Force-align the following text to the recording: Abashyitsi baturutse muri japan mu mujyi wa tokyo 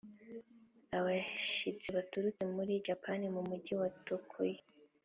Abashyitsi 0.97 1.87
baturutse 1.95 2.43
muri 2.55 2.73
japan 2.87 3.21
mu 3.35 3.41
mujyi 3.49 3.73
wa 3.81 3.89
tokyo 4.07 4.59